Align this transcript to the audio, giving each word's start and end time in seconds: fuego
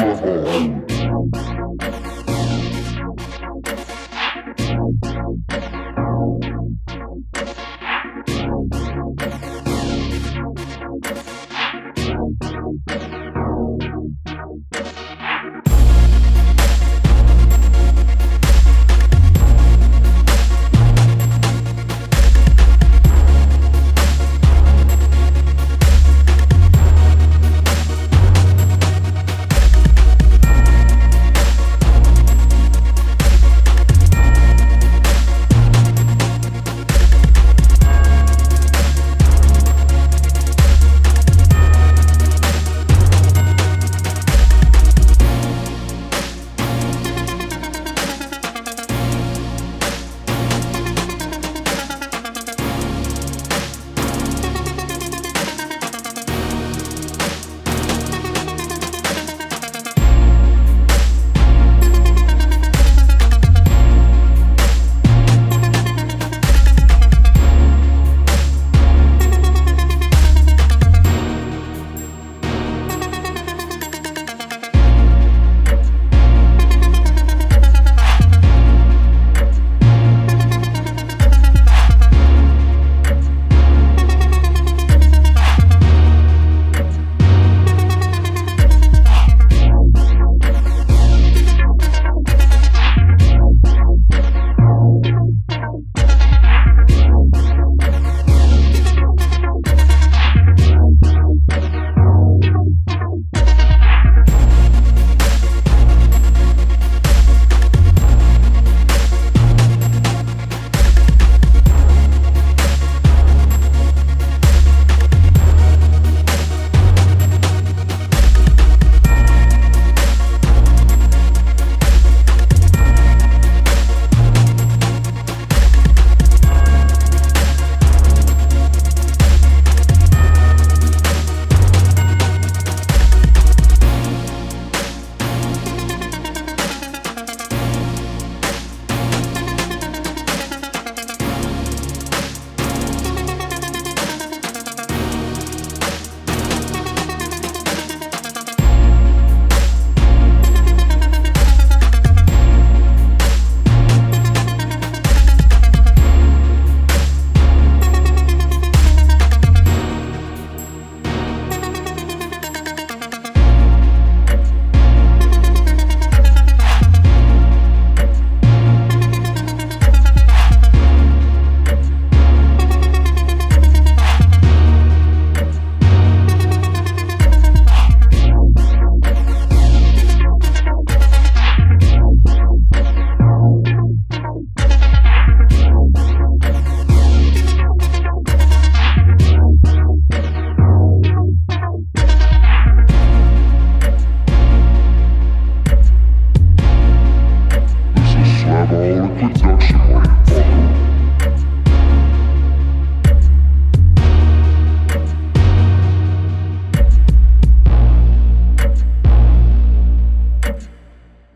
fuego 0.00 0.89